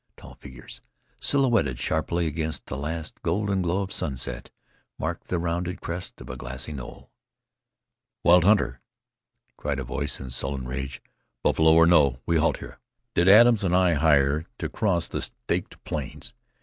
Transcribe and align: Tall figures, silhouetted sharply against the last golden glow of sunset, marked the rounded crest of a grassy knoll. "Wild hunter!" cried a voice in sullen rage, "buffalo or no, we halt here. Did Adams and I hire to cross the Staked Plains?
Tall 0.17 0.33
figures, 0.33 0.81
silhouetted 1.19 1.77
sharply 1.77 2.25
against 2.25 2.65
the 2.65 2.75
last 2.75 3.21
golden 3.21 3.61
glow 3.61 3.83
of 3.83 3.91
sunset, 3.93 4.49
marked 4.97 5.27
the 5.27 5.37
rounded 5.37 5.79
crest 5.79 6.19
of 6.19 6.27
a 6.27 6.35
grassy 6.35 6.71
knoll. 6.73 7.11
"Wild 8.23 8.43
hunter!" 8.43 8.81
cried 9.57 9.77
a 9.77 9.83
voice 9.83 10.19
in 10.19 10.31
sullen 10.31 10.67
rage, 10.67 11.03
"buffalo 11.43 11.75
or 11.75 11.85
no, 11.85 12.19
we 12.25 12.37
halt 12.37 12.57
here. 12.57 12.79
Did 13.13 13.29
Adams 13.29 13.63
and 13.63 13.75
I 13.75 13.93
hire 13.93 14.47
to 14.57 14.69
cross 14.69 15.07
the 15.07 15.21
Staked 15.21 15.83
Plains? 15.83 16.33